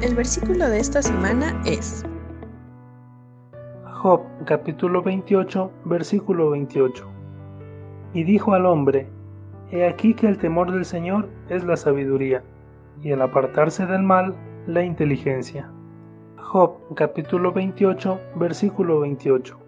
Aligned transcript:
El 0.00 0.14
versículo 0.14 0.68
de 0.68 0.78
esta 0.78 1.02
semana 1.02 1.60
es 1.66 2.04
Job 3.94 4.20
capítulo 4.44 5.02
28 5.02 5.72
versículo 5.86 6.50
28. 6.50 7.04
Y 8.14 8.22
dijo 8.22 8.54
al 8.54 8.66
hombre, 8.66 9.08
He 9.72 9.88
aquí 9.88 10.14
que 10.14 10.28
el 10.28 10.38
temor 10.38 10.70
del 10.70 10.84
Señor 10.84 11.28
es 11.48 11.64
la 11.64 11.76
sabiduría, 11.76 12.44
y 13.02 13.10
el 13.10 13.20
apartarse 13.20 13.86
del 13.86 14.04
mal 14.04 14.36
la 14.68 14.84
inteligencia. 14.84 15.68
Job 16.36 16.76
capítulo 16.94 17.50
28 17.52 18.20
versículo 18.36 19.00
28. 19.00 19.58